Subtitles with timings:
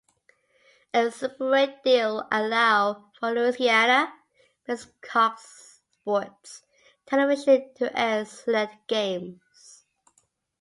[0.95, 6.63] A separate deal will allow for Louisiana-based Cox Sports
[7.05, 9.85] Television to air select games.